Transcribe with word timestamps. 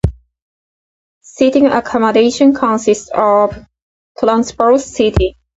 Seating 1.21 1.67
accommodation 1.67 2.55
consists 2.55 3.11
of 3.13 3.55
transverse 4.19 4.83
seating. 4.85 5.35